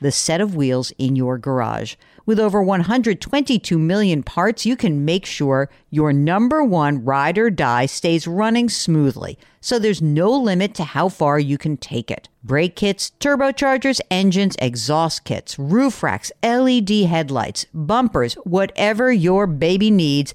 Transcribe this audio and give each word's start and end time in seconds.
the 0.00 0.12
set 0.12 0.40
of 0.40 0.54
wheels 0.54 0.92
in 0.98 1.16
your 1.16 1.38
garage. 1.38 1.94
With 2.26 2.40
over 2.40 2.60
122 2.60 3.78
million 3.78 4.24
parts, 4.24 4.66
you 4.66 4.76
can 4.76 5.04
make 5.04 5.24
sure 5.24 5.70
your 5.90 6.12
number 6.12 6.64
one 6.64 7.04
ride 7.04 7.38
or 7.38 7.50
die 7.50 7.86
stays 7.86 8.26
running 8.26 8.68
smoothly, 8.68 9.38
so 9.60 9.78
there's 9.78 10.02
no 10.02 10.32
limit 10.32 10.74
to 10.74 10.84
how 10.84 11.08
far 11.08 11.38
you 11.38 11.56
can 11.56 11.76
take 11.76 12.10
it. 12.10 12.28
Brake 12.42 12.74
kits, 12.74 13.12
turbochargers, 13.20 14.00
engines, 14.10 14.56
exhaust 14.60 15.24
kits, 15.24 15.56
roof 15.56 16.02
racks, 16.02 16.32
LED 16.42 16.90
headlights, 17.06 17.66
bumpers, 17.72 18.34
whatever 18.44 19.12
your 19.12 19.46
baby 19.46 19.90
needs 19.90 20.34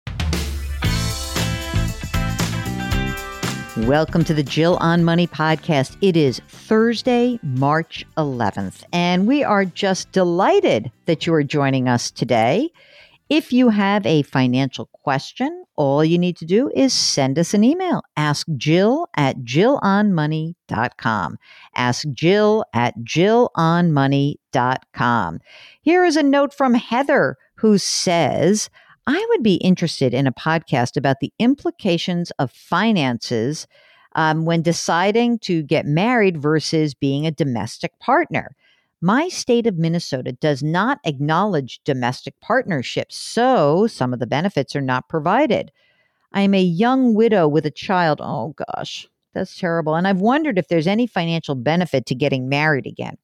Welcome 3.77 4.25
to 4.25 4.33
the 4.33 4.43
Jill 4.43 4.77
on 4.81 5.05
Money 5.05 5.27
podcast. 5.27 5.95
It 6.01 6.17
is 6.17 6.41
Thursday, 6.49 7.39
March 7.41 8.05
11th, 8.17 8.83
and 8.91 9.25
we 9.25 9.45
are 9.45 9.63
just 9.63 10.11
delighted 10.11 10.91
that 11.05 11.25
you 11.25 11.33
are 11.33 11.41
joining 11.41 11.87
us 11.87 12.11
today. 12.11 12.69
If 13.29 13.53
you 13.53 13.69
have 13.69 14.05
a 14.05 14.23
financial 14.23 14.89
question, 14.91 15.63
all 15.77 16.03
you 16.03 16.19
need 16.19 16.35
to 16.37 16.45
do 16.45 16.69
is 16.75 16.91
send 16.91 17.39
us 17.39 17.53
an 17.53 17.63
email. 17.63 18.01
Ask 18.17 18.45
Jill 18.57 19.07
at 19.15 19.37
JillOnMoney.com. 19.37 21.37
Ask 21.73 22.05
Jill 22.11 22.65
at 22.73 22.99
JillOnMoney.com. 22.99 25.39
Here 25.81 26.03
is 26.03 26.17
a 26.17 26.23
note 26.23 26.53
from 26.53 26.73
Heather 26.73 27.37
who 27.55 27.77
says, 27.77 28.69
I 29.07 29.25
would 29.29 29.43
be 29.43 29.55
interested 29.55 30.13
in 30.13 30.27
a 30.27 30.31
podcast 30.31 30.95
about 30.95 31.19
the 31.19 31.33
implications 31.39 32.31
of 32.39 32.51
finances 32.51 33.67
um, 34.15 34.45
when 34.45 34.61
deciding 34.61 35.39
to 35.39 35.63
get 35.63 35.85
married 35.85 36.41
versus 36.41 36.93
being 36.93 37.25
a 37.25 37.31
domestic 37.31 37.97
partner. 37.99 38.55
My 39.01 39.29
state 39.29 39.65
of 39.65 39.77
Minnesota 39.77 40.33
does 40.33 40.61
not 40.61 40.99
acknowledge 41.05 41.81
domestic 41.83 42.39
partnerships, 42.39 43.17
so 43.17 43.87
some 43.87 44.13
of 44.13 44.19
the 44.19 44.27
benefits 44.27 44.75
are 44.75 44.81
not 44.81 45.09
provided. 45.09 45.71
I 46.33 46.41
am 46.41 46.53
a 46.53 46.61
young 46.61 47.15
widow 47.15 47.47
with 47.47 47.65
a 47.65 47.71
child. 47.71 48.21
Oh 48.21 48.53
gosh, 48.75 49.07
that's 49.33 49.57
terrible. 49.57 49.95
And 49.95 50.07
I've 50.07 50.21
wondered 50.21 50.59
if 50.59 50.67
there's 50.67 50.87
any 50.87 51.07
financial 51.07 51.55
benefit 51.55 52.05
to 52.07 52.15
getting 52.15 52.47
married 52.47 52.85
again 52.85 53.17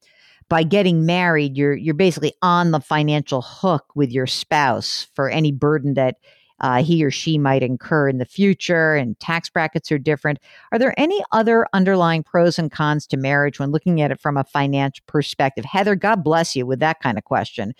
by 0.49 0.63
getting 0.63 1.05
married, 1.05 1.57
you're 1.57 1.75
you're 1.75 1.93
basically 1.93 2.33
on 2.41 2.71
the 2.71 2.79
financial 2.79 3.41
hook 3.41 3.85
with 3.95 4.11
your 4.11 4.27
spouse 4.27 5.07
for 5.13 5.29
any 5.29 5.51
burden 5.51 5.93
that 5.95 6.17
uh, 6.59 6.81
he 6.81 7.03
or 7.05 7.11
she 7.11 7.37
might 7.37 7.61
incur 7.61 8.09
in 8.09 8.17
the 8.17 8.25
future, 8.25 8.95
and 8.95 9.19
tax 9.19 9.49
brackets 9.49 9.91
are 9.91 9.99
different. 9.99 10.39
Are 10.71 10.79
there 10.79 10.93
any 10.97 11.23
other 11.31 11.67
underlying 11.73 12.23
pros 12.23 12.57
and 12.57 12.71
cons 12.71 13.05
to 13.07 13.17
marriage 13.17 13.59
when 13.59 13.71
looking 13.71 14.01
at 14.01 14.11
it 14.11 14.19
from 14.19 14.37
a 14.37 14.43
financial 14.43 15.03
perspective? 15.07 15.65
Heather, 15.65 15.95
God 15.95 16.23
bless 16.23 16.55
you 16.55 16.65
with 16.65 16.79
that 16.79 16.99
kind 17.01 17.17
of 17.17 17.25
question. 17.25 17.73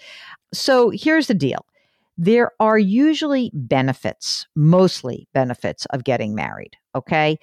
So 0.54 0.92
here's 0.92 1.28
the 1.28 1.34
deal 1.34 1.66
there 2.20 2.52
are 2.60 2.80
usually 2.80 3.52
benefits, 3.54 4.48
mostly 4.56 5.28
benefits 5.34 5.86
of 5.88 6.04
getting 6.04 6.36
married. 6.36 6.76
Okay 6.96 7.40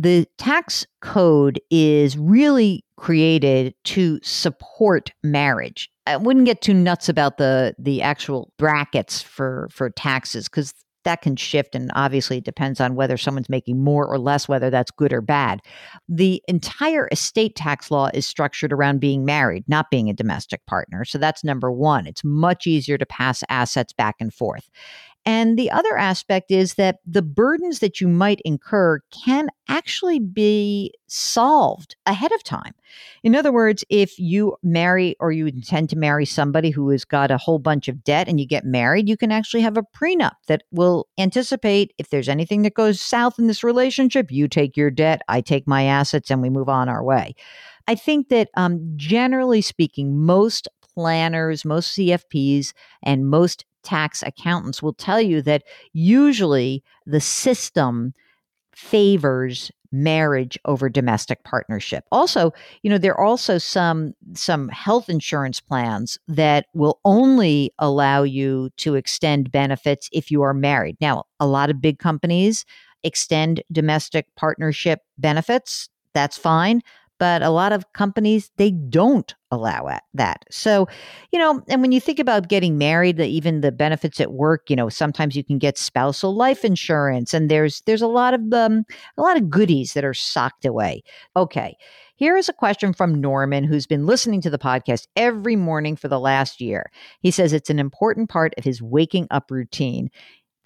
the 0.00 0.26
tax 0.38 0.86
code 1.00 1.60
is 1.70 2.16
really 2.16 2.84
created 2.96 3.74
to 3.84 4.20
support 4.22 5.10
marriage. 5.24 5.90
I 6.06 6.16
wouldn't 6.16 6.46
get 6.46 6.62
too 6.62 6.74
nuts 6.74 7.08
about 7.08 7.38
the 7.38 7.74
the 7.78 8.00
actual 8.00 8.52
brackets 8.58 9.20
for 9.20 9.68
for 9.72 9.90
taxes 9.90 10.48
because 10.48 10.72
that 11.04 11.22
can 11.22 11.36
shift 11.36 11.74
and 11.74 11.90
obviously 11.94 12.38
it 12.38 12.44
depends 12.44 12.80
on 12.80 12.94
whether 12.94 13.16
someone's 13.16 13.48
making 13.48 13.82
more 13.82 14.06
or 14.06 14.18
less 14.18 14.46
whether 14.48 14.68
that's 14.68 14.90
good 14.90 15.12
or 15.12 15.20
bad. 15.20 15.60
The 16.08 16.42
entire 16.48 17.08
estate 17.10 17.56
tax 17.56 17.90
law 17.90 18.10
is 18.12 18.26
structured 18.26 18.72
around 18.72 19.00
being 19.00 19.24
married 19.24 19.64
not 19.68 19.90
being 19.90 20.08
a 20.08 20.14
domestic 20.14 20.64
partner 20.66 21.04
so 21.04 21.18
that's 21.18 21.42
number 21.42 21.72
1 21.72 22.06
it's 22.06 22.22
much 22.24 22.66
easier 22.66 22.98
to 22.98 23.06
pass 23.06 23.42
assets 23.48 23.92
back 23.92 24.16
and 24.20 24.34
forth 24.34 24.68
and 25.28 25.58
the 25.58 25.70
other 25.70 25.94
aspect 25.94 26.50
is 26.50 26.74
that 26.74 27.00
the 27.04 27.20
burdens 27.20 27.80
that 27.80 28.00
you 28.00 28.08
might 28.08 28.40
incur 28.46 29.00
can 29.10 29.50
actually 29.68 30.18
be 30.18 30.94
solved 31.06 31.96
ahead 32.06 32.32
of 32.32 32.42
time. 32.42 32.72
In 33.22 33.36
other 33.36 33.52
words, 33.52 33.84
if 33.90 34.18
you 34.18 34.56
marry 34.62 35.16
or 35.20 35.30
you 35.30 35.46
intend 35.46 35.90
to 35.90 35.98
marry 35.98 36.24
somebody 36.24 36.70
who 36.70 36.88
has 36.88 37.04
got 37.04 37.30
a 37.30 37.36
whole 37.36 37.58
bunch 37.58 37.88
of 37.88 38.02
debt 38.04 38.26
and 38.26 38.40
you 38.40 38.46
get 38.46 38.64
married, 38.64 39.06
you 39.06 39.18
can 39.18 39.30
actually 39.30 39.60
have 39.60 39.76
a 39.76 39.82
prenup 39.82 40.32
that 40.46 40.62
will 40.72 41.06
anticipate 41.18 41.92
if 41.98 42.08
there's 42.08 42.30
anything 42.30 42.62
that 42.62 42.72
goes 42.72 42.98
south 42.98 43.38
in 43.38 43.48
this 43.48 43.62
relationship, 43.62 44.32
you 44.32 44.48
take 44.48 44.78
your 44.78 44.90
debt, 44.90 45.20
I 45.28 45.42
take 45.42 45.68
my 45.68 45.84
assets, 45.84 46.30
and 46.30 46.40
we 46.40 46.48
move 46.48 46.70
on 46.70 46.88
our 46.88 47.04
way. 47.04 47.34
I 47.86 47.96
think 47.96 48.30
that 48.30 48.48
um, 48.54 48.94
generally 48.96 49.60
speaking, 49.60 50.24
most 50.24 50.68
planners, 50.98 51.64
most 51.64 51.96
CFPs, 51.96 52.72
and 53.02 53.28
most 53.28 53.64
tax 53.82 54.22
accountants 54.22 54.82
will 54.82 54.94
tell 54.94 55.20
you 55.20 55.42
that 55.42 55.64
usually 55.92 56.82
the 57.06 57.20
system 57.20 58.12
favors 58.74 59.70
marriage 59.90 60.58
over 60.64 60.88
domestic 60.88 61.42
partnership. 61.44 62.04
Also, 62.12 62.52
you 62.82 62.90
know, 62.90 62.98
there 62.98 63.14
are 63.14 63.24
also 63.24 63.58
some 63.58 64.12
some 64.34 64.68
health 64.68 65.08
insurance 65.08 65.60
plans 65.60 66.18
that 66.28 66.66
will 66.74 67.00
only 67.04 67.72
allow 67.78 68.22
you 68.22 68.70
to 68.76 68.94
extend 68.94 69.50
benefits 69.50 70.08
if 70.12 70.30
you 70.30 70.42
are 70.42 70.54
married. 70.54 70.96
Now, 71.00 71.24
a 71.40 71.46
lot 71.46 71.70
of 71.70 71.80
big 71.80 71.98
companies 71.98 72.64
extend 73.02 73.62
domestic 73.72 74.26
partnership 74.36 75.00
benefits. 75.16 75.88
That's 76.14 76.36
fine. 76.36 76.82
But 77.18 77.42
a 77.42 77.50
lot 77.50 77.72
of 77.72 77.92
companies 77.92 78.50
they 78.56 78.70
don't 78.70 79.34
allow 79.50 79.98
that. 80.14 80.44
So, 80.50 80.86
you 81.32 81.38
know, 81.38 81.62
and 81.68 81.80
when 81.80 81.92
you 81.92 82.00
think 82.00 82.18
about 82.18 82.48
getting 82.48 82.78
married, 82.78 83.18
even 83.20 83.60
the 83.60 83.72
benefits 83.72 84.20
at 84.20 84.32
work, 84.32 84.68
you 84.68 84.76
know, 84.76 84.88
sometimes 84.88 85.36
you 85.36 85.44
can 85.44 85.58
get 85.58 85.78
spousal 85.78 86.34
life 86.34 86.64
insurance, 86.64 87.32
and 87.34 87.50
there's 87.50 87.82
there's 87.82 88.02
a 88.02 88.06
lot 88.06 88.34
of 88.34 88.40
um, 88.52 88.84
a 89.16 89.22
lot 89.22 89.36
of 89.36 89.50
goodies 89.50 89.94
that 89.94 90.04
are 90.04 90.14
socked 90.14 90.64
away. 90.64 91.02
Okay, 91.36 91.76
here 92.18 92.36
is 92.36 92.48
a 92.48 92.52
question 92.52 92.92
from 92.92 93.20
Norman, 93.20 93.62
who's 93.62 93.86
been 93.86 94.04
listening 94.04 94.40
to 94.40 94.50
the 94.50 94.58
podcast 94.58 95.06
every 95.14 95.54
morning 95.54 95.94
for 95.94 96.08
the 96.08 96.18
last 96.18 96.60
year. 96.60 96.90
He 97.20 97.30
says 97.30 97.52
it's 97.52 97.70
an 97.70 97.78
important 97.78 98.28
part 98.28 98.54
of 98.58 98.64
his 98.64 98.82
waking 98.82 99.28
up 99.30 99.52
routine. 99.52 100.10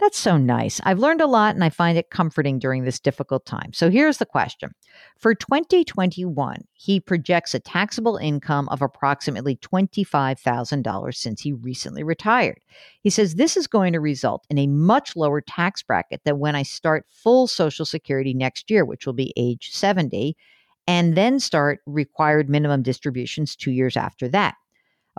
That's 0.02 0.18
so 0.18 0.36
nice. 0.36 0.80
I've 0.82 0.98
learned 0.98 1.20
a 1.20 1.28
lot 1.28 1.54
and 1.54 1.62
I 1.62 1.68
find 1.68 1.96
it 1.96 2.10
comforting 2.10 2.58
during 2.58 2.82
this 2.82 2.98
difficult 2.98 3.46
time. 3.46 3.72
So 3.72 3.88
here's 3.88 4.18
the 4.18 4.26
question. 4.26 4.74
For 5.16 5.32
2021, 5.32 6.64
he 6.72 6.98
projects 6.98 7.54
a 7.54 7.60
taxable 7.60 8.16
income 8.16 8.68
of 8.70 8.82
approximately 8.82 9.58
$25,000 9.58 11.14
since 11.14 11.40
he 11.40 11.52
recently 11.52 12.02
retired. 12.02 12.58
He 13.00 13.10
says 13.10 13.36
this 13.36 13.56
is 13.56 13.68
going 13.68 13.92
to 13.92 14.00
result 14.00 14.44
in 14.50 14.58
a 14.58 14.66
much 14.66 15.14
lower 15.14 15.40
tax 15.40 15.84
bracket 15.84 16.22
than 16.24 16.40
when 16.40 16.56
I 16.56 16.64
start 16.64 17.06
full 17.08 17.46
Social 17.46 17.86
Security 17.86 18.34
next 18.34 18.72
year, 18.72 18.84
which 18.84 19.06
will 19.06 19.12
be 19.12 19.32
age 19.36 19.70
70, 19.70 20.36
and 20.88 21.16
then 21.16 21.38
start 21.38 21.78
required 21.86 22.50
minimum 22.50 22.82
distributions 22.82 23.54
two 23.54 23.70
years 23.70 23.96
after 23.96 24.26
that. 24.30 24.56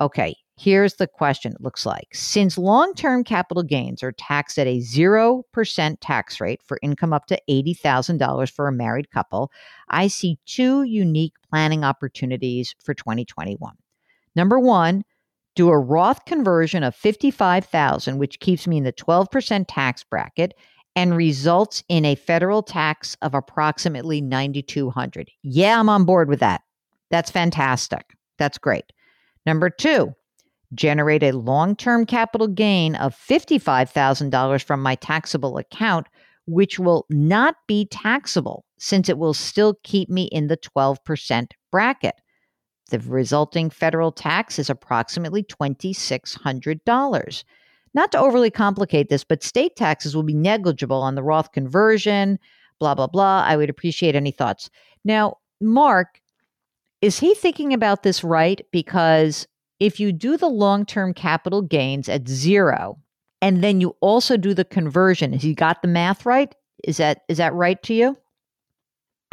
Okay, 0.02 0.36
here's 0.64 0.94
the 0.94 1.08
question 1.08 1.52
it 1.52 1.62
looks 1.62 1.86
like. 1.86 2.08
Since 2.14 2.58
long 2.58 2.94
term 2.94 3.24
capital 3.24 3.64
gains 3.64 4.02
are 4.02 4.14
taxed 4.14 4.58
at 4.58 4.68
a 4.68 4.80
0% 4.80 5.98
tax 6.00 6.40
rate 6.40 6.62
for 6.64 6.80
income 6.82 7.12
up 7.12 7.26
to 7.28 7.42
$80,000 7.50 8.50
for 8.50 8.68
a 8.68 8.72
married 8.72 9.12
couple, 9.12 9.52
I 9.90 10.08
see 10.08 10.40
two 10.46 10.84
unique 10.84 11.34
planning 11.50 11.84
opportunities 11.84 12.76
for 12.84 12.94
2021. 12.94 13.74
Number 14.36 14.60
one, 14.60 15.04
do 15.56 15.70
a 15.70 15.78
Roth 15.78 16.26
conversion 16.26 16.84
of 16.84 16.96
55,000 16.96 18.18
which 18.18 18.40
keeps 18.40 18.66
me 18.66 18.78
in 18.78 18.84
the 18.86 18.94
12% 18.94 19.66
tax 19.68 20.04
bracket 20.04 20.54
and 20.96 21.18
results 21.18 21.84
in 21.90 22.06
a 22.06 22.16
federal 22.16 22.64
tax 22.64 23.18
of 23.22 23.34
approximately 23.34 24.22
9200. 24.22 25.30
Yeah, 25.42 25.80
I'm 25.80 25.90
on 25.90 26.06
board 26.06 26.30
with 26.30 26.40
that. 26.40 26.62
That's 27.12 27.30
fantastic. 27.30 28.16
That's 28.38 28.58
great. 28.58 28.86
Number 29.46 29.70
2, 29.70 30.14
generate 30.76 31.24
a 31.24 31.32
long-term 31.32 32.06
capital 32.06 32.48
gain 32.48 32.96
of 32.96 33.16
$55,000 33.16 34.64
from 34.64 34.82
my 34.82 34.96
taxable 34.96 35.58
account 35.58 36.08
which 36.46 36.80
will 36.80 37.06
not 37.10 37.56
be 37.68 37.86
taxable 37.86 38.66
since 38.78 39.08
it 39.08 39.18
will 39.18 39.34
still 39.34 39.76
keep 39.84 40.10
me 40.10 40.24
in 40.26 40.48
the 40.48 40.58
12% 40.58 41.52
bracket. 41.72 42.16
The 42.90 43.00
resulting 43.00 43.70
federal 43.70 44.12
tax 44.12 44.60
is 44.60 44.70
approximately 44.70 45.44
$2,600. 45.44 47.44
Not 47.96 48.12
to 48.12 48.20
overly 48.20 48.52
complicate 48.52 49.10
this, 49.10 49.24
but 49.24 49.44
state 49.44 49.76
taxes 49.76 50.16
will 50.16 50.24
be 50.24 50.34
negligible 50.34 51.02
on 51.02 51.16
the 51.16 51.24
Roth 51.24 51.52
conversion, 51.54 52.40
blah, 52.80 52.96
blah, 52.96 53.08
blah. 53.08 53.44
I 53.48 53.56
would 53.56 53.70
appreciate 53.70 54.16
any 54.16 54.32
thoughts. 54.32 54.70
Now, 55.06 55.38
Mark, 55.62 56.20
is 57.02 57.20
he 57.20 57.36
thinking 57.36 57.74
about 57.74 58.04
this 58.04 58.24
right? 58.24 58.62
Because 58.72 59.48
if 59.84 60.00
you 60.00 60.14
do 60.14 60.38
the 60.38 60.48
long 60.48 60.86
term 60.86 61.14
capital 61.14 61.62
gains 61.62 62.08
at 62.08 62.28
zero, 62.28 62.98
and 63.42 63.62
then 63.62 63.82
you 63.82 63.96
also 64.00 64.38
do 64.38 64.54
the 64.54 64.64
conversion, 64.64 65.34
has 65.34 65.44
he 65.44 65.54
got 65.54 65.82
the 65.82 65.90
math 65.90 66.26
right? 66.26 66.56
Is 66.86 66.98
that 66.98 67.24
is 67.28 67.38
that 67.38 67.54
right 67.54 67.82
to 67.84 67.94
you? 67.94 68.18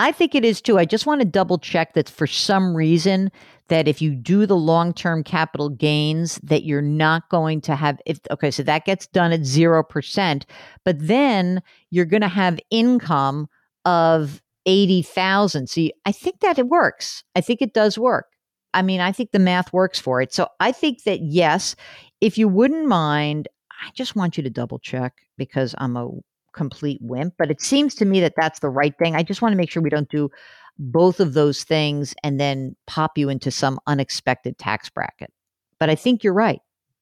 I 0.01 0.11
think 0.11 0.35
it 0.35 0.45
is 0.45 0.61
too. 0.61 0.79
I 0.79 0.87
just 0.87 1.07
want 1.07 1.21
to 1.21 1.27
double 1.27 1.59
check 1.59 1.95
that 1.95 2.09
for 2.09 2.27
some 2.27 2.75
reason 2.75 3.31
that 3.69 3.87
if 3.87 4.03
you 4.03 4.15
do 4.17 4.47
the 4.47 4.57
long-term 4.57 5.23
capital 5.23 5.69
gains 5.69 6.41
that 6.43 6.65
you're 6.65 6.83
not 6.83 7.29
going 7.29 7.61
to 7.61 7.77
have 7.77 8.01
if 8.05 8.19
okay, 8.33 8.51
so 8.51 8.65
that 8.65 8.85
gets 8.85 9.07
done 9.07 9.31
at 9.31 9.41
0%, 9.41 10.43
but 10.85 10.97
then 10.99 11.63
you're 11.91 12.05
going 12.07 12.23
to 12.23 12.29
have 12.29 12.59
income 12.71 13.49
of 13.85 14.43
80,000. 14.67 15.69
See, 15.69 15.93
I 16.05 16.11
think 16.13 16.41
that 16.41 16.59
it 16.59 16.67
works. 16.67 17.23
I 17.37 17.41
think 17.41 17.63
it 17.63 17.73
does 17.73 17.97
work. 17.97 18.30
I 18.75 18.83
mean, 18.83 19.01
I 19.01 19.13
think 19.13 19.33
the 19.33 19.39
math 19.39 19.73
works 19.73 19.99
for 19.99 20.23
it. 20.23 20.33
So 20.33 20.49
I 20.61 20.73
think 20.73 21.05
that 21.05 21.21
yes, 21.21 21.77
if 22.21 22.39
you 22.39 22.49
wouldn't 22.49 22.87
mind, 22.87 23.49
I 23.71 23.91
just 23.95 24.15
want 24.15 24.37
you 24.37 24.43
to 24.43 24.51
double 24.51 24.79
check 24.79 25.23
because 25.37 25.75
I'm 25.79 25.97
a 25.97 26.11
complete 26.53 27.01
wimp, 27.03 27.35
but 27.39 27.51
it 27.51 27.61
seems 27.61 27.95
to 27.97 28.05
me 28.05 28.21
that 28.21 28.35
that's 28.37 28.61
the 28.61 28.69
right 28.69 28.97
thing. 28.99 29.15
I 29.15 29.23
just 29.23 29.43
want 29.43 29.53
to 29.53 29.57
make 29.57 29.71
sure 29.71 29.83
we 29.83 29.91
don't 29.91 30.09
do 30.09 30.31
both 30.79 31.21
of 31.21 31.35
those 31.35 31.65
things 31.65 32.15
and 32.23 32.41
then 32.41 32.75
pop 32.87 33.19
you 33.19 33.29
into 33.29 33.51
some 33.51 33.79
unexpected 33.87 34.59
tax 34.59 34.89
bracket. 34.89 35.33
But 35.79 35.91
I 35.91 35.95
think 35.95 36.25
you're 36.25 36.33
right. 36.33 36.61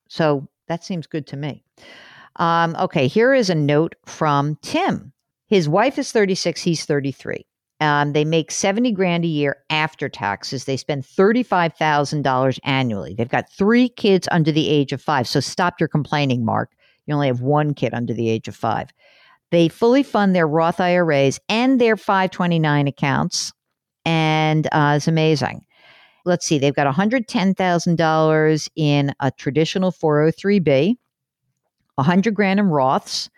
So 0.09 0.49
that 0.69 0.85
seems 0.85 1.07
good 1.07 1.27
to 1.29 1.37
me. 1.37 1.65
Um, 2.37 2.77
okay, 2.79 3.09
here 3.09 3.35
is 3.35 3.51
a 3.51 3.55
note 3.55 3.95
from 4.07 4.57
Tim. 4.63 5.13
His 5.47 5.69
wife 5.69 5.99
is 5.99 6.13
36, 6.13 6.61
he's 6.61 6.85
33. 6.85 7.47
Um, 7.81 8.13
they 8.13 8.25
make 8.25 8.51
70 8.51 8.91
grand 8.93 9.25
a 9.25 9.29
year 9.29 9.59
after 9.71 10.09
taxes. 10.09 10.65
They 10.65 10.77
spend 10.77 11.05
$35,000 11.05 12.59
annually. 12.65 13.15
They've 13.15 13.29
got 13.29 13.51
three 13.53 13.89
kids 13.89 14.27
under 14.33 14.51
the 14.51 14.69
age 14.69 14.93
of 14.93 15.01
five. 15.01 15.29
So 15.29 15.39
stop 15.39 15.79
your 15.79 15.89
complaining, 15.89 16.45
Mark. 16.45 16.73
You 17.07 17.15
only 17.15 17.29
have 17.29 17.41
one 17.41 17.75
kid 17.75 17.95
under 17.95 18.13
the 18.13 18.29
age 18.29 18.49
of 18.49 18.57
five. 18.57 18.93
They 19.51 19.69
fully 19.69 20.03
fund 20.03 20.35
their 20.35 20.47
Roth 20.47 20.81
IRAs 20.81 21.41
and 21.49 21.81
their 21.81 21.97
529 21.97 22.87
accounts, 22.87 23.53
and 24.05 24.67
uh, 24.73 24.95
it's 24.97 25.09
amazing. 25.09 25.65
Let's 26.27 26.45
see, 26.45 26.59
they've 26.59 26.75
got 26.75 26.93
$110,000 26.93 28.69
in 28.77 29.15
a 29.21 29.31
traditional 29.31 29.91
403b, 29.91 30.97
100 31.95 32.35
grand 32.35 32.61
in 32.61 32.67
Roths, 32.67 33.31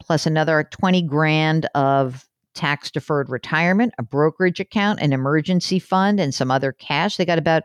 plus 0.00 0.24
another 0.24 0.66
20 0.70 1.02
grand 1.02 1.66
of 1.74 2.26
tax 2.60 2.90
deferred 2.90 3.30
retirement, 3.30 3.94
a 3.98 4.02
brokerage 4.02 4.60
account, 4.60 5.00
an 5.00 5.14
emergency 5.14 5.78
fund, 5.78 6.20
and 6.20 6.34
some 6.34 6.50
other 6.50 6.72
cash. 6.72 7.16
They 7.16 7.24
got 7.24 7.38
about, 7.38 7.62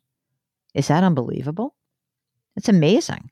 Is 0.74 0.88
that 0.88 1.04
unbelievable? 1.04 1.74
It's 2.56 2.68
amazing. 2.68 3.30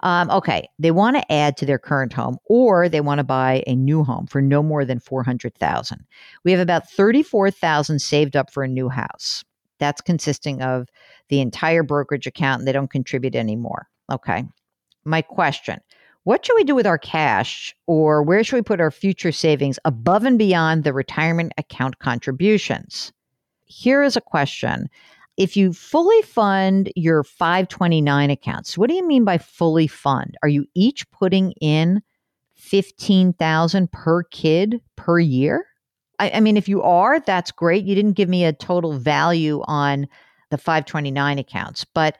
Um, 0.00 0.30
okay, 0.30 0.68
they 0.78 0.90
want 0.90 1.16
to 1.16 1.32
add 1.32 1.58
to 1.58 1.66
their 1.66 1.78
current 1.78 2.14
home, 2.14 2.38
or 2.46 2.88
they 2.88 3.02
want 3.02 3.18
to 3.18 3.24
buy 3.24 3.62
a 3.66 3.74
new 3.74 4.02
home 4.02 4.26
for 4.26 4.40
no 4.40 4.62
more 4.62 4.86
than 4.86 4.98
four 4.98 5.22
hundred 5.22 5.54
thousand. 5.56 6.06
We 6.42 6.52
have 6.52 6.60
about 6.60 6.90
thirty-four 6.90 7.50
thousand 7.50 7.98
saved 7.98 8.34
up 8.34 8.50
for 8.50 8.62
a 8.62 8.68
new 8.68 8.88
house. 8.88 9.44
That's 9.82 10.00
consisting 10.00 10.62
of 10.62 10.88
the 11.28 11.40
entire 11.40 11.82
brokerage 11.82 12.26
account, 12.26 12.60
and 12.60 12.68
they 12.68 12.72
don't 12.72 12.90
contribute 12.90 13.34
anymore. 13.34 13.88
Okay, 14.10 14.44
my 15.04 15.22
question: 15.22 15.80
what 16.24 16.46
should 16.46 16.54
we 16.54 16.62
do 16.62 16.76
with 16.76 16.86
our 16.86 16.98
cash 16.98 17.74
or 17.88 18.22
where 18.22 18.44
should 18.44 18.56
we 18.56 18.62
put 18.62 18.80
our 18.80 18.92
future 18.92 19.32
savings 19.32 19.80
above 19.84 20.24
and 20.24 20.38
beyond 20.38 20.84
the 20.84 20.92
retirement 20.92 21.52
account 21.58 21.98
contributions? 21.98 23.12
Here 23.64 24.04
is 24.04 24.16
a 24.16 24.20
question. 24.20 24.88
If 25.36 25.56
you 25.56 25.72
fully 25.72 26.22
fund 26.22 26.92
your 26.94 27.24
529 27.24 28.30
accounts, 28.30 28.78
what 28.78 28.88
do 28.88 28.94
you 28.94 29.04
mean 29.06 29.24
by 29.24 29.38
fully 29.38 29.88
fund? 29.88 30.36
Are 30.42 30.48
you 30.48 30.66
each 30.74 31.10
putting 31.10 31.52
in 31.60 32.02
15,000 32.54 33.90
per 33.90 34.22
kid 34.24 34.80
per 34.94 35.18
year? 35.18 35.66
I, 36.22 36.30
I 36.34 36.40
mean, 36.40 36.56
if 36.56 36.68
you 36.68 36.82
are, 36.82 37.18
that's 37.18 37.50
great. 37.50 37.84
You 37.84 37.96
didn't 37.96 38.12
give 38.12 38.28
me 38.28 38.44
a 38.44 38.52
total 38.52 38.96
value 38.96 39.60
on 39.64 40.06
the 40.50 40.58
529 40.58 41.38
accounts, 41.38 41.84
but 41.84 42.16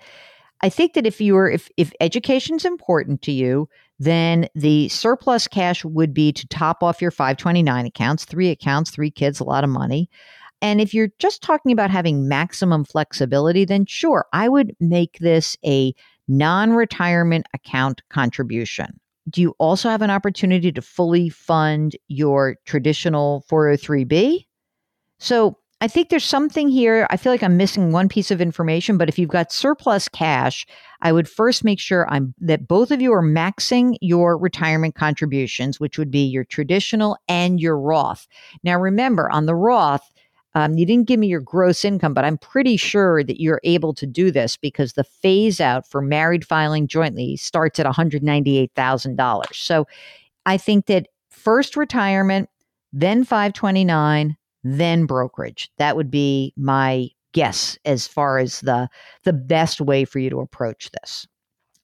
I 0.60 0.68
think 0.68 0.94
that 0.94 1.06
if 1.06 1.20
you 1.20 1.34
were 1.34 1.48
if 1.48 1.70
if 1.76 1.92
education's 2.00 2.64
important 2.64 3.22
to 3.22 3.32
you, 3.32 3.68
then 4.00 4.48
the 4.56 4.88
surplus 4.88 5.46
cash 5.46 5.84
would 5.84 6.12
be 6.12 6.32
to 6.32 6.48
top 6.48 6.82
off 6.82 7.00
your 7.00 7.12
529 7.12 7.86
accounts, 7.86 8.24
three 8.24 8.50
accounts, 8.50 8.90
three 8.90 9.10
kids, 9.10 9.38
a 9.38 9.44
lot 9.44 9.62
of 9.62 9.70
money. 9.70 10.10
And 10.60 10.80
if 10.80 10.92
you're 10.92 11.10
just 11.20 11.40
talking 11.40 11.70
about 11.70 11.90
having 11.90 12.26
maximum 12.26 12.84
flexibility, 12.84 13.64
then 13.64 13.86
sure, 13.86 14.26
I 14.32 14.48
would 14.48 14.74
make 14.80 15.18
this 15.20 15.56
a 15.64 15.94
non 16.26 16.72
retirement 16.72 17.46
account 17.54 18.02
contribution. 18.10 18.98
Do 19.30 19.40
you 19.40 19.54
also 19.58 19.88
have 19.88 20.02
an 20.02 20.10
opportunity 20.10 20.72
to 20.72 20.82
fully 20.82 21.28
fund 21.28 21.96
your 22.08 22.56
traditional 22.66 23.44
403b? 23.50 24.46
So 25.18 25.58
I 25.80 25.88
think 25.88 26.10
there's 26.10 26.24
something 26.24 26.68
here. 26.68 27.08
I 27.10 27.16
feel 27.16 27.32
like 27.32 27.42
I'm 27.42 27.56
missing 27.56 27.90
one 27.90 28.08
piece 28.08 28.30
of 28.30 28.40
information, 28.40 28.98
but 28.98 29.08
if 29.08 29.18
you've 29.18 29.30
got 29.30 29.52
surplus 29.52 30.08
cash, 30.08 30.64
I 31.00 31.10
would 31.10 31.28
first 31.28 31.64
make 31.64 31.80
sure 31.80 32.08
I'm 32.08 32.34
that 32.38 32.68
both 32.68 32.92
of 32.92 33.00
you 33.00 33.12
are 33.12 33.22
maxing 33.22 33.96
your 34.00 34.38
retirement 34.38 34.94
contributions, 34.94 35.80
which 35.80 35.98
would 35.98 36.10
be 36.10 36.24
your 36.24 36.44
traditional 36.44 37.16
and 37.26 37.60
your 37.60 37.76
Roth. 37.76 38.28
Now 38.62 38.78
remember, 38.78 39.28
on 39.30 39.46
the 39.46 39.56
Roth, 39.56 40.08
Um, 40.54 40.74
you 40.76 40.84
didn't 40.84 41.08
give 41.08 41.18
me 41.18 41.28
your 41.28 41.40
gross 41.40 41.84
income, 41.84 42.14
but 42.14 42.24
I'm 42.24 42.38
pretty 42.38 42.76
sure 42.76 43.24
that 43.24 43.40
you're 43.40 43.60
able 43.64 43.94
to 43.94 44.06
do 44.06 44.30
this 44.30 44.56
because 44.56 44.92
the 44.92 45.04
phase 45.04 45.60
out 45.60 45.86
for 45.86 46.02
married 46.02 46.46
filing 46.46 46.86
jointly 46.86 47.36
starts 47.36 47.80
at 47.80 47.86
$198,000. 47.86 49.54
So 49.54 49.86
I 50.44 50.56
think 50.58 50.86
that 50.86 51.08
first 51.30 51.76
retirement, 51.76 52.50
then 52.92 53.24
529, 53.24 54.36
then 54.64 55.06
brokerage. 55.06 55.70
That 55.78 55.96
would 55.96 56.10
be 56.10 56.52
my 56.56 57.08
guess 57.32 57.78
as 57.84 58.06
far 58.06 58.38
as 58.38 58.60
the 58.60 58.88
the 59.24 59.32
best 59.32 59.80
way 59.80 60.04
for 60.04 60.18
you 60.18 60.30
to 60.30 60.40
approach 60.40 60.90
this. 61.00 61.26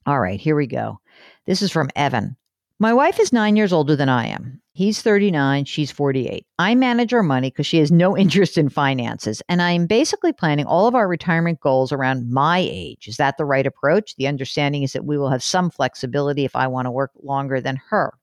All 0.05 0.19
right, 0.19 0.39
here 0.39 0.55
we 0.55 0.67
go. 0.67 0.99
This 1.45 1.61
is 1.61 1.71
from 1.71 1.89
Evan. 1.95 2.37
My 2.81 2.93
wife 2.93 3.19
is 3.19 3.33
9 3.33 3.57
years 3.57 3.73
older 3.73 3.97
than 3.97 4.07
I 4.07 4.27
am. 4.27 4.61
He's 4.71 5.01
39, 5.01 5.65
she's 5.65 5.91
48. 5.91 6.45
I 6.59 6.75
manage 6.75 7.13
our 7.13 7.23
money 7.23 7.49
because 7.49 7.67
she 7.67 7.79
has 7.79 7.91
no 7.91 8.17
interest 8.17 8.57
in 8.57 8.69
finances, 8.69 9.41
and 9.49 9.61
I'm 9.61 9.85
basically 9.85 10.31
planning 10.31 10.65
all 10.65 10.87
of 10.87 10.95
our 10.95 11.05
retirement 11.05 11.59
goals 11.59 11.91
around 11.91 12.31
my 12.31 12.59
age. 12.59 13.09
Is 13.09 13.17
that 13.17 13.37
the 13.37 13.43
right 13.43 13.67
approach? 13.67 14.15
The 14.15 14.27
understanding 14.27 14.83
is 14.83 14.93
that 14.93 15.03
we 15.03 15.17
will 15.17 15.29
have 15.29 15.43
some 15.43 15.69
flexibility 15.69 16.45
if 16.45 16.55
I 16.55 16.67
want 16.67 16.85
to 16.85 16.91
work 16.91 17.11
longer 17.21 17.59
than 17.59 17.81
her. 17.89 18.13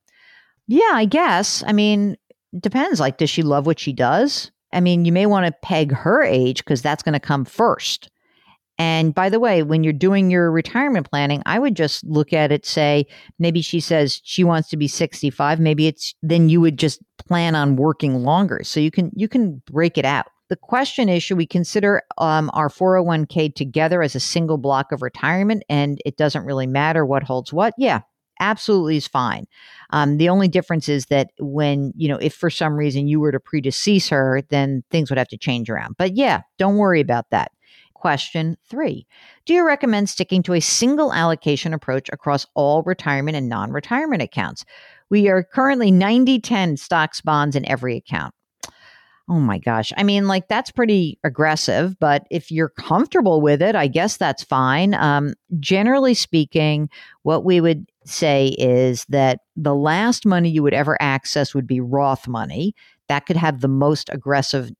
Yeah, 0.66 0.92
I 0.94 1.04
guess. 1.04 1.62
I 1.66 1.72
mean, 1.72 2.16
depends. 2.58 2.98
Like, 2.98 3.18
does 3.18 3.28
she 3.28 3.42
love 3.42 3.66
what 3.66 3.78
she 3.78 3.92
does? 3.92 4.50
I 4.72 4.80
mean, 4.80 5.04
you 5.04 5.12
may 5.12 5.26
want 5.26 5.44
to 5.44 5.52
peg 5.60 5.92
her 5.92 6.22
age 6.22 6.64
because 6.64 6.80
that's 6.80 7.02
going 7.02 7.12
to 7.12 7.20
come 7.20 7.44
first. 7.44 8.10
And 8.78 9.14
by 9.14 9.30
the 9.30 9.40
way, 9.40 9.62
when 9.62 9.82
you're 9.82 9.92
doing 9.92 10.30
your 10.30 10.50
retirement 10.50 11.08
planning, 11.10 11.42
I 11.46 11.58
would 11.58 11.74
just 11.74 12.04
look 12.04 12.32
at 12.32 12.52
it, 12.52 12.66
say, 12.66 13.06
maybe 13.38 13.62
she 13.62 13.80
says 13.80 14.20
she 14.22 14.44
wants 14.44 14.68
to 14.70 14.76
be 14.76 14.86
65. 14.86 15.60
Maybe 15.60 15.86
it's 15.86 16.14
then 16.22 16.48
you 16.48 16.60
would 16.60 16.78
just 16.78 17.00
plan 17.18 17.54
on 17.54 17.76
working 17.76 18.22
longer. 18.22 18.60
So 18.64 18.80
you 18.80 18.90
can 18.90 19.10
you 19.14 19.28
can 19.28 19.62
break 19.66 19.96
it 19.96 20.04
out. 20.04 20.26
The 20.48 20.56
question 20.56 21.08
is, 21.08 21.22
should 21.22 21.38
we 21.38 21.46
consider 21.46 22.02
um, 22.18 22.50
our 22.54 22.68
401k 22.68 23.54
together 23.54 24.02
as 24.02 24.14
a 24.14 24.20
single 24.20 24.58
block 24.58 24.92
of 24.92 25.02
retirement 25.02 25.64
and 25.68 26.00
it 26.04 26.16
doesn't 26.16 26.44
really 26.44 26.68
matter 26.68 27.04
what 27.04 27.24
holds 27.24 27.52
what? 27.52 27.74
Yeah, 27.78 28.02
absolutely 28.38 28.96
is 28.96 29.08
fine. 29.08 29.46
Um, 29.90 30.18
the 30.18 30.28
only 30.28 30.46
difference 30.46 30.88
is 30.88 31.06
that 31.06 31.30
when, 31.40 31.92
you 31.96 32.08
know, 32.08 32.18
if 32.18 32.34
for 32.34 32.50
some 32.50 32.74
reason 32.74 33.08
you 33.08 33.18
were 33.18 33.32
to 33.32 33.40
predecease 33.40 34.08
her, 34.10 34.42
then 34.50 34.84
things 34.90 35.10
would 35.10 35.18
have 35.18 35.28
to 35.28 35.38
change 35.38 35.68
around. 35.68 35.96
But 35.98 36.16
yeah, 36.16 36.42
don't 36.58 36.76
worry 36.76 37.00
about 37.00 37.30
that. 37.30 37.50
Question 37.96 38.58
three 38.68 39.06
Do 39.46 39.54
you 39.54 39.66
recommend 39.66 40.10
sticking 40.10 40.42
to 40.42 40.52
a 40.52 40.60
single 40.60 41.14
allocation 41.14 41.72
approach 41.72 42.10
across 42.12 42.46
all 42.54 42.82
retirement 42.82 43.38
and 43.38 43.48
non 43.48 43.72
retirement 43.72 44.20
accounts? 44.20 44.66
We 45.08 45.28
are 45.28 45.42
currently 45.42 45.90
90 45.90 46.40
10 46.40 46.76
stocks, 46.76 47.22
bonds 47.22 47.56
in 47.56 47.66
every 47.66 47.96
account. 47.96 48.34
Oh 49.30 49.40
my 49.40 49.58
gosh. 49.58 49.94
I 49.96 50.02
mean, 50.02 50.28
like, 50.28 50.46
that's 50.46 50.70
pretty 50.70 51.18
aggressive, 51.24 51.98
but 51.98 52.26
if 52.30 52.50
you're 52.50 52.68
comfortable 52.68 53.40
with 53.40 53.62
it, 53.62 53.74
I 53.74 53.86
guess 53.86 54.18
that's 54.18 54.44
fine. 54.44 54.92
Um, 54.92 55.32
generally 55.58 56.14
speaking, 56.14 56.90
what 57.22 57.44
we 57.44 57.62
would 57.62 57.90
say 58.04 58.48
is 58.58 59.06
that 59.08 59.40
the 59.56 59.74
last 59.74 60.26
money 60.26 60.50
you 60.50 60.62
would 60.62 60.74
ever 60.74 60.96
access 61.00 61.54
would 61.54 61.66
be 61.66 61.80
Roth 61.80 62.28
money. 62.28 62.74
That 63.08 63.24
could 63.24 63.38
have 63.38 63.62
the 63.62 63.68
most 63.68 64.10
aggressive 64.12 64.70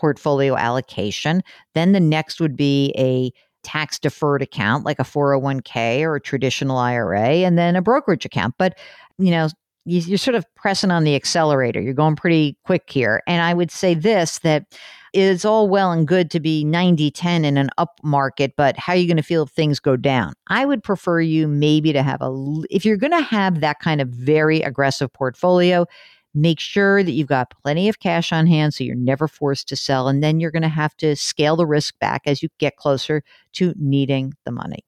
portfolio 0.00 0.56
allocation. 0.56 1.42
Then 1.74 1.92
the 1.92 2.00
next 2.00 2.40
would 2.40 2.56
be 2.56 2.94
a 2.96 3.30
tax 3.62 3.98
deferred 3.98 4.40
account 4.40 4.86
like 4.86 4.98
a 4.98 5.04
401k 5.04 6.00
or 6.00 6.16
a 6.16 6.20
traditional 6.20 6.78
IRA, 6.78 7.28
and 7.44 7.58
then 7.58 7.76
a 7.76 7.82
brokerage 7.82 8.24
account. 8.24 8.54
But, 8.58 8.78
you 9.18 9.30
know, 9.30 9.48
you're 9.84 10.18
sort 10.18 10.34
of 10.34 10.44
pressing 10.54 10.90
on 10.90 11.04
the 11.04 11.14
accelerator. 11.14 11.80
You're 11.80 11.94
going 11.94 12.16
pretty 12.16 12.56
quick 12.64 12.88
here. 12.88 13.22
And 13.26 13.42
I 13.42 13.54
would 13.54 13.70
say 13.70 13.94
this 13.94 14.38
that 14.40 14.64
it's 15.12 15.44
all 15.44 15.68
well 15.68 15.90
and 15.90 16.06
good 16.06 16.30
to 16.30 16.40
be 16.40 16.64
90 16.64 17.10
10 17.10 17.44
in 17.44 17.56
an 17.56 17.70
up 17.78 17.98
market, 18.02 18.54
but 18.56 18.78
how 18.78 18.92
are 18.92 18.96
you 18.96 19.06
going 19.06 19.16
to 19.16 19.22
feel 19.22 19.42
if 19.42 19.50
things 19.50 19.80
go 19.80 19.96
down? 19.96 20.34
I 20.48 20.64
would 20.64 20.82
prefer 20.82 21.20
you 21.20 21.48
maybe 21.48 21.92
to 21.92 22.02
have 22.02 22.22
a, 22.22 22.32
if 22.70 22.84
you're 22.84 22.96
going 22.96 23.10
to 23.12 23.22
have 23.22 23.60
that 23.60 23.80
kind 23.80 24.00
of 24.00 24.08
very 24.08 24.60
aggressive 24.60 25.12
portfolio, 25.12 25.86
make 26.34 26.60
sure 26.60 27.02
that 27.02 27.12
you've 27.12 27.28
got 27.28 27.52
plenty 27.62 27.88
of 27.88 27.98
cash 27.98 28.32
on 28.32 28.46
hand 28.46 28.74
so 28.74 28.84
you're 28.84 28.94
never 28.94 29.26
forced 29.26 29.68
to 29.68 29.76
sell. 29.76 30.08
And 30.08 30.22
then 30.22 30.40
you're 30.40 30.50
going 30.50 30.62
to 30.62 30.68
have 30.68 30.96
to 30.98 31.16
scale 31.16 31.56
the 31.56 31.66
risk 31.66 31.98
back 31.98 32.22
as 32.26 32.42
you 32.42 32.48
get 32.58 32.76
closer 32.76 33.22
to 33.54 33.74
needing 33.76 34.34
the 34.44 34.52
money. 34.52 34.84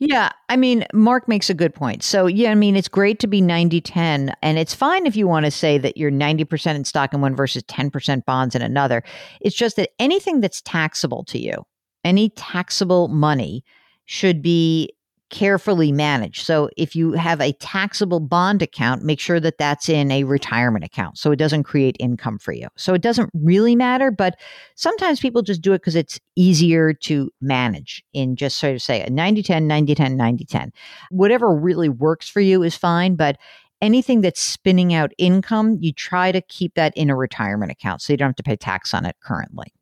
Yeah, 0.00 0.30
I 0.48 0.56
mean, 0.56 0.86
Mark 0.94 1.26
makes 1.26 1.50
a 1.50 1.54
good 1.54 1.74
point. 1.74 2.04
So, 2.04 2.26
yeah, 2.26 2.52
I 2.52 2.54
mean, 2.54 2.76
it's 2.76 2.86
great 2.86 3.18
to 3.18 3.26
be 3.26 3.40
90 3.40 3.80
10, 3.80 4.32
and 4.42 4.56
it's 4.56 4.72
fine 4.72 5.06
if 5.06 5.16
you 5.16 5.26
want 5.26 5.44
to 5.44 5.50
say 5.50 5.76
that 5.76 5.96
you're 5.96 6.12
90% 6.12 6.76
in 6.76 6.84
stock 6.84 7.12
in 7.12 7.20
one 7.20 7.34
versus 7.34 7.64
10% 7.64 8.24
bonds 8.24 8.54
in 8.54 8.62
another. 8.62 9.02
It's 9.40 9.56
just 9.56 9.74
that 9.74 9.90
anything 9.98 10.40
that's 10.40 10.60
taxable 10.62 11.24
to 11.24 11.38
you, 11.40 11.64
any 12.04 12.30
taxable 12.30 13.08
money, 13.08 13.64
should 14.04 14.40
be 14.40 14.90
carefully 15.30 15.92
managed. 15.92 16.44
So 16.44 16.70
if 16.76 16.96
you 16.96 17.12
have 17.12 17.40
a 17.40 17.52
taxable 17.54 18.20
bond 18.20 18.62
account, 18.62 19.02
make 19.02 19.20
sure 19.20 19.40
that 19.40 19.58
that's 19.58 19.88
in 19.88 20.10
a 20.10 20.24
retirement 20.24 20.84
account 20.84 21.18
so 21.18 21.30
it 21.30 21.36
doesn't 21.36 21.64
create 21.64 21.96
income 22.00 22.38
for 22.38 22.52
you. 22.52 22.68
So 22.76 22.94
it 22.94 23.02
doesn't 23.02 23.30
really 23.34 23.76
matter, 23.76 24.10
but 24.10 24.36
sometimes 24.74 25.20
people 25.20 25.42
just 25.42 25.60
do 25.60 25.72
it 25.72 25.78
because 25.78 25.96
it's 25.96 26.18
easier 26.36 26.94
to 26.94 27.30
manage 27.40 28.02
in 28.12 28.36
just 28.36 28.58
sort 28.58 28.74
of 28.74 28.82
say 28.82 29.02
a 29.02 29.10
90 29.10 29.42
10, 29.42 29.66
90 29.66 29.94
10, 29.94 30.16
90 30.16 30.44
10. 30.44 30.72
Whatever 31.10 31.54
really 31.54 31.88
works 31.88 32.28
for 32.28 32.40
you 32.40 32.62
is 32.62 32.76
fine, 32.76 33.14
but 33.14 33.36
anything 33.80 34.22
that's 34.22 34.42
spinning 34.42 34.94
out 34.94 35.12
income, 35.18 35.76
you 35.80 35.92
try 35.92 36.32
to 36.32 36.40
keep 36.42 36.74
that 36.74 36.96
in 36.96 37.10
a 37.10 37.16
retirement 37.16 37.70
account 37.70 38.02
so 38.02 38.12
you 38.12 38.16
don't 38.16 38.30
have 38.30 38.36
to 38.36 38.42
pay 38.42 38.56
tax 38.56 38.94
on 38.94 39.04
it 39.04 39.16
currently. 39.22 39.72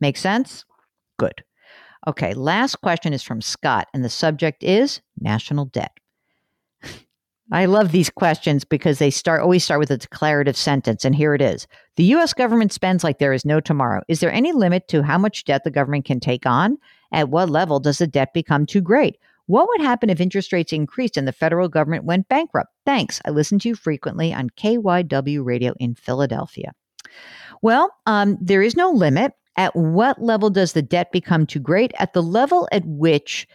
Make 0.00 0.16
sense? 0.16 0.64
Good. 1.18 1.44
Okay, 2.06 2.34
last 2.34 2.80
question 2.80 3.12
is 3.12 3.22
from 3.22 3.40
Scott, 3.40 3.88
and 3.94 4.04
the 4.04 4.10
subject 4.10 4.62
is 4.62 5.00
national 5.18 5.66
debt. 5.66 5.92
I 7.52 7.66
love 7.66 7.92
these 7.92 8.10
questions 8.10 8.64
because 8.64 8.98
they 8.98 9.10
start 9.10 9.42
always 9.42 9.64
start 9.64 9.78
with 9.78 9.90
a 9.90 9.98
declarative 9.98 10.56
sentence, 10.56 11.04
and 11.04 11.14
here 11.14 11.34
it 11.34 11.42
is. 11.42 11.66
The 11.96 12.04
US 12.16 12.32
government 12.32 12.72
spends 12.72 13.04
like 13.04 13.18
there 13.18 13.32
is 13.32 13.44
no 13.44 13.60
tomorrow. 13.60 14.02
Is 14.08 14.20
there 14.20 14.32
any 14.32 14.52
limit 14.52 14.88
to 14.88 15.02
how 15.02 15.18
much 15.18 15.44
debt 15.44 15.62
the 15.64 15.70
government 15.70 16.04
can 16.04 16.20
take 16.20 16.46
on? 16.46 16.78
At 17.12 17.28
what 17.28 17.50
level 17.50 17.80
does 17.80 17.98
the 17.98 18.06
debt 18.06 18.32
become 18.32 18.66
too 18.66 18.80
great? 18.80 19.18
What 19.46 19.68
would 19.68 19.82
happen 19.82 20.08
if 20.08 20.20
interest 20.20 20.52
rates 20.52 20.72
increased 20.72 21.18
and 21.18 21.28
the 21.28 21.32
federal 21.32 21.68
government 21.68 22.04
went 22.04 22.28
bankrupt? 22.28 22.70
Thanks. 22.86 23.20
I 23.26 23.30
listen 23.30 23.58
to 23.60 23.68
you 23.68 23.74
frequently 23.74 24.32
on 24.32 24.48
KYW 24.50 25.44
radio 25.44 25.74
in 25.78 25.94
Philadelphia. 25.94 26.72
Well, 27.60 27.90
um, 28.06 28.38
there 28.40 28.62
is 28.62 28.74
no 28.74 28.90
limit. 28.90 29.32
At 29.56 29.74
what 29.76 30.20
level 30.20 30.50
does 30.50 30.72
the 30.72 30.82
debt 30.82 31.12
become 31.12 31.46
too 31.46 31.60
great? 31.60 31.92
At 31.98 32.12
the 32.12 32.22
level 32.22 32.68
at 32.72 32.84
which 32.84 33.46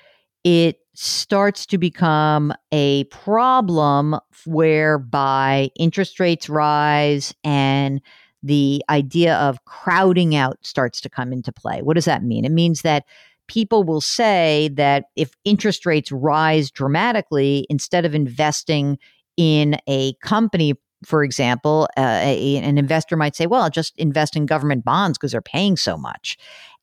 it 0.44 0.80
starts 0.94 1.66
to 1.66 1.78
become 1.78 2.54
a 2.72 3.04
problem 3.06 4.18
whereby 4.46 5.70
interest 5.78 6.20
rates 6.20 6.50
rise 6.50 7.34
and 7.44 8.02
the 8.42 8.84
idea 8.90 9.36
of 9.38 9.64
crowding 9.66 10.36
out 10.36 10.58
starts 10.62 11.02
to 11.02 11.10
come 11.10 11.34
into 11.34 11.52
play. 11.52 11.82
What 11.82 11.96
does 11.96 12.06
that 12.06 12.24
mean? 12.24 12.46
It 12.46 12.52
means 12.52 12.82
that 12.84 13.06
people 13.48 13.84
will 13.84 14.02
say 14.02 14.70
that 14.74 15.06
if 15.16 15.32
interest 15.44 15.86
rates 15.86 16.12
rise 16.12 16.72
dramatically, 16.72 17.66
instead 17.70 18.06
of 18.06 18.16
investing 18.16 18.98
in 19.36 19.78
a 19.88 20.14
company 20.22 20.74
for 21.06 21.24
example, 21.24 21.88
uh, 21.98 22.20
a, 22.22 22.58
an 22.58 22.78
investor 22.78 23.16
might 23.16 23.36
say, 23.36 23.48
well, 23.48 23.62
I'll 23.64 23.70
just 23.70 23.98
invest 23.98 24.36
in 24.36 24.46
government 24.46 24.84
bonds 24.84 25.18
because 25.18 25.32
they're 25.32 25.42
paying 25.42 25.78
so 25.78 25.98
much. 25.98 26.38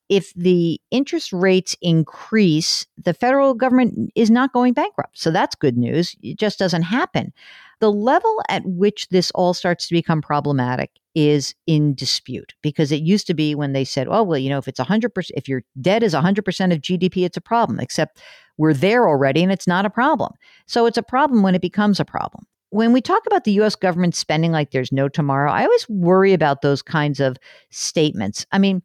If 0.09 0.33
the 0.35 0.81
interest 0.91 1.33
rates 1.33 1.77
increase, 1.83 2.87
the 2.97 3.13
federal 3.13 3.55
government 3.55 4.13
is 4.15 4.31
not 4.31 4.53
going 4.53 4.73
bankrupt. 4.73 5.19
So 5.19 5.31
that's 5.31 5.57
good 5.57 5.77
news. 5.77 6.15
It 6.23 6.39
just 6.39 6.59
doesn't 6.59 6.83
happen. 6.83 7.33
The 7.81 7.91
level 7.91 8.41
at 8.49 8.63
which 8.65 9.09
this 9.09 9.31
all 9.33 9.53
starts 9.53 9.89
to 9.89 9.95
become 9.95 10.23
problematic 10.23 10.91
is 11.15 11.55
in 11.67 11.95
dispute 11.95 12.55
because 12.63 12.93
it 12.93 13.03
used 13.03 13.27
to 13.27 13.35
be 13.35 13.55
when 13.55 13.73
they 13.73 13.85
said, 13.85 14.07
oh, 14.09 14.23
well, 14.23 14.39
you 14.39 14.49
know, 14.49 14.59
if 14.59 14.69
it's 14.69 14.81
100%, 14.81 15.31
if 15.35 15.49
your 15.49 15.63
debt 15.81 16.03
is 16.03 16.15
100% 16.15 16.39
of 16.39 16.81
GDP, 16.81 17.25
it's 17.25 17.37
a 17.37 17.43
problem, 17.43 17.81
except 17.81 18.21
we're 18.59 18.75
there 18.75 19.09
already 19.09 19.43
and 19.43 19.53
it's 19.53 19.67
not 19.67 19.85
a 19.85 19.91
problem. 19.91 20.33
So 20.67 20.87
it's 20.87 20.99
a 20.99 21.03
problem 21.03 21.43
when 21.43 21.55
it 21.55 21.63
becomes 21.63 22.01
a 22.01 22.05
problem 22.05 22.47
when 22.77 22.93
we 22.93 23.01
talk 23.01 23.27
about 23.27 23.45
the 23.45 23.59
US 23.63 23.75
government 23.75 24.15
spending 24.15 24.53
like 24.53 24.71
there's 24.71 24.93
no 24.93 25.09
tomorrow, 25.09 25.51
I 25.51 25.65
always 25.65 25.89
worry 25.89 26.35
about 26.35 26.61
those 26.61 26.83
kinds 26.83 27.21
of 27.21 27.39
statements. 27.71 28.45
I 28.53 28.59
mean, 28.59 28.83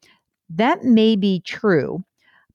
that 0.50 0.86
may 0.86 1.18
be 1.18 1.42
true, 1.42 2.06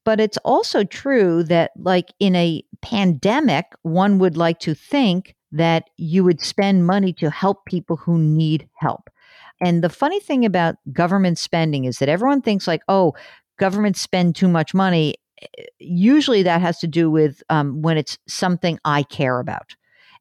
but 0.02 0.18
it's 0.18 0.38
also 0.38 0.82
true 0.82 1.42
that, 1.42 1.72
like 1.76 2.10
in 2.20 2.34
a 2.36 2.64
pandemic, 2.80 3.66
one 3.82 4.18
would 4.18 4.38
like 4.38 4.60
to 4.60 4.72
think 4.72 5.34
that 5.52 5.90
you 5.98 6.24
would 6.24 6.40
spend 6.40 6.86
money 6.86 7.12
to 7.12 7.28
help 7.28 7.66
people 7.66 7.98
who 7.98 8.16
need 8.16 8.66
help. 8.76 9.10
And 9.60 9.84
the 9.84 9.90
funny 9.90 10.20
thing 10.20 10.46
about 10.46 10.76
government 10.90 11.36
spending 11.36 11.84
is 11.84 11.98
that 11.98 12.08
everyone 12.08 12.40
thinks, 12.40 12.66
like, 12.66 12.82
oh, 12.88 13.12
government 13.58 13.98
spend 13.98 14.36
too 14.36 14.48
much 14.48 14.72
money. 14.72 15.16
Usually 15.78 16.42
that 16.44 16.62
has 16.62 16.78
to 16.78 16.86
do 16.86 17.10
with 17.10 17.42
um, 17.50 17.82
when 17.82 17.98
it's 17.98 18.16
something 18.26 18.78
I 18.86 19.02
care 19.02 19.38
about. 19.38 19.76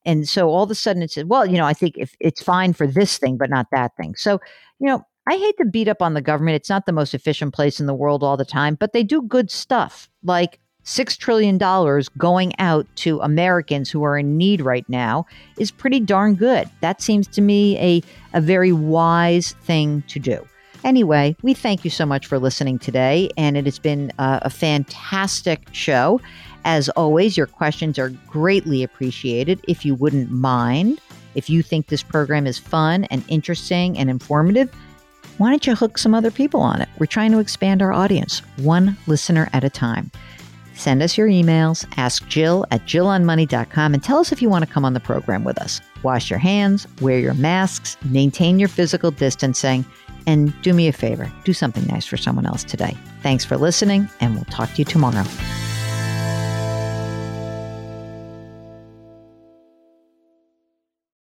And 0.05 0.27
so 0.27 0.49
all 0.49 0.63
of 0.63 0.71
a 0.71 0.75
sudden 0.75 1.01
it 1.01 1.11
says, 1.11 1.25
well, 1.25 1.45
you 1.45 1.57
know, 1.57 1.65
I 1.65 1.73
think 1.73 1.97
if 1.97 2.15
it's 2.19 2.41
fine 2.41 2.73
for 2.73 2.87
this 2.87 3.17
thing, 3.17 3.37
but 3.37 3.49
not 3.49 3.67
that 3.71 3.95
thing. 3.97 4.15
So, 4.15 4.39
you 4.79 4.87
know, 4.87 5.05
I 5.27 5.37
hate 5.37 5.57
to 5.57 5.65
beat 5.65 5.87
up 5.87 6.01
on 6.01 6.13
the 6.13 6.21
government. 6.21 6.55
It's 6.55 6.69
not 6.69 6.85
the 6.85 6.91
most 6.91 7.13
efficient 7.13 7.53
place 7.53 7.79
in 7.79 7.87
the 7.87 7.95
world 7.95 8.23
all 8.23 8.37
the 8.37 8.45
time, 8.45 8.75
but 8.75 8.93
they 8.93 9.03
do 9.03 9.21
good 9.23 9.49
stuff 9.49 10.09
like 10.23 10.59
$6 10.85 11.17
trillion 11.17 11.57
going 12.17 12.53
out 12.59 12.85
to 12.97 13.19
Americans 13.21 13.89
who 13.89 14.03
are 14.03 14.17
in 14.17 14.37
need 14.37 14.61
right 14.61 14.87
now 14.87 15.25
is 15.57 15.71
pretty 15.71 15.99
darn 15.99 16.35
good. 16.35 16.69
That 16.81 17.01
seems 17.01 17.27
to 17.29 17.41
me 17.41 17.77
a, 17.79 18.03
a 18.37 18.41
very 18.41 18.71
wise 18.71 19.53
thing 19.63 20.03
to 20.07 20.19
do. 20.19 20.47
Anyway, 20.83 21.35
we 21.41 21.55
thank 21.55 21.83
you 21.83 21.89
so 21.89 22.05
much 22.05 22.27
for 22.27 22.37
listening 22.37 22.77
today, 22.77 23.31
and 23.37 23.57
it 23.57 23.65
has 23.65 23.79
been 23.79 24.11
a, 24.19 24.41
a 24.43 24.49
fantastic 24.51 25.67
show. 25.71 26.21
As 26.65 26.89
always, 26.89 27.37
your 27.37 27.45
questions 27.45 27.99
are 27.99 28.09
greatly 28.27 28.81
appreciated. 28.81 29.63
If 29.67 29.85
you 29.85 29.93
wouldn't 29.93 30.31
mind, 30.31 30.99
if 31.35 31.49
you 31.49 31.61
think 31.61 31.87
this 31.87 32.01
program 32.01 32.47
is 32.47 32.57
fun 32.57 33.03
and 33.05 33.23
interesting 33.27 33.97
and 33.97 34.09
informative, 34.09 34.73
why 35.37 35.51
don't 35.51 35.67
you 35.67 35.75
hook 35.75 35.97
some 35.97 36.15
other 36.15 36.31
people 36.31 36.61
on 36.61 36.81
it? 36.81 36.89
We're 36.97 37.05
trying 37.05 37.31
to 37.33 37.39
expand 37.39 37.81
our 37.81 37.93
audience, 37.93 38.39
one 38.57 38.97
listener 39.05 39.47
at 39.53 39.63
a 39.63 39.69
time. 39.69 40.09
Send 40.73 41.03
us 41.03 41.17
your 41.17 41.27
emails, 41.27 41.85
ask 41.97 42.27
Jill 42.27 42.65
at 42.71 42.85
jillonmoney.com, 42.85 43.93
and 43.93 44.03
tell 44.03 44.17
us 44.17 44.31
if 44.31 44.41
you 44.41 44.49
want 44.49 44.65
to 44.65 44.71
come 44.71 44.83
on 44.83 44.93
the 44.93 44.99
program 44.99 45.43
with 45.43 45.57
us. 45.59 45.81
Wash 46.03 46.29
your 46.29 46.39
hands, 46.39 46.87
wear 46.99 47.19
your 47.19 47.33
masks, 47.35 47.95
maintain 48.05 48.59
your 48.59 48.69
physical 48.69 49.11
distancing, 49.11 49.85
and 50.27 50.59
do 50.63 50.73
me 50.73 50.87
a 50.87 50.93
favor 50.93 51.31
do 51.43 51.53
something 51.53 51.85
nice 51.85 52.05
for 52.05 52.17
someone 52.17 52.47
else 52.47 52.63
today. 52.63 52.97
Thanks 53.21 53.45
for 53.45 53.55
listening, 53.55 54.09
and 54.19 54.33
we'll 54.33 54.45
talk 54.45 54.71
to 54.71 54.79
you 54.79 54.85
tomorrow. 54.85 55.23